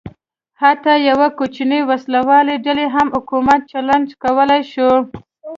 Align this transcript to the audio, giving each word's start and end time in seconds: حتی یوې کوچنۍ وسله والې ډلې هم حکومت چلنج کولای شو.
حتی 0.61 0.93
یوې 1.09 1.29
کوچنۍ 1.37 1.81
وسله 1.89 2.19
والې 2.29 2.55
ډلې 2.65 2.85
هم 2.95 3.07
حکومت 3.15 3.61
چلنج 3.71 4.07
کولای 4.23 4.61
شو. 4.71 4.89